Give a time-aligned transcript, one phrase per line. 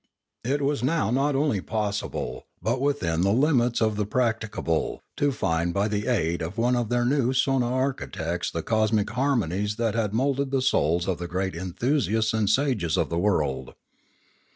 [0.43, 5.03] It was now not only possible, but within the 68o Limanora limits of the practicable,
[5.17, 9.93] to find by the aid of one of their new sonarchitects the cosmic harmonies that
[9.93, 13.75] had moulded the souls of the great enthusiasts and sages of the world.